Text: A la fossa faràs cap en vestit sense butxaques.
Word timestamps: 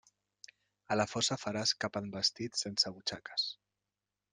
A 0.95 0.97
la 1.01 1.05
fossa 1.11 1.39
faràs 1.43 1.75
cap 1.85 2.01
en 2.03 2.11
vestit 2.19 2.61
sense 2.65 2.97
butxaques. 2.99 3.49